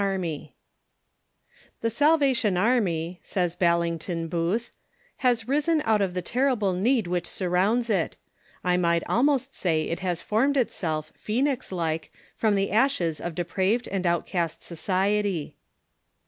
]"The 1.81 1.89
Salvation 1.91 2.57
Army," 2.57 3.19
says 3.21 3.55
Ballington 3.55 4.29
Booth," 4.29 4.71
has 5.27 5.47
risen 5.47 5.79
out 5.85 6.01
of 6.01 6.15
the 6.15 6.23
terrible 6.23 6.73
need 6.73 7.05
which 7.05 7.27
surrounds 7.27 7.87
it; 7.87 8.17
I 8.63 8.77
might 8.77 9.03
almost 9.07 9.53
say 9.53 9.83
it 9.83 9.99
has 9.99 10.23
formed 10.23 10.57
itself, 10.57 11.11
Pho?nix 11.15 11.71
like, 11.71 12.11
from 12.35 12.55
the 12.55 12.71
ashes 12.71 13.21
of 13.21 13.35
depraved 13.35 13.87
and 13.89 14.07
outcast 14.07 14.63
society." 14.63 15.55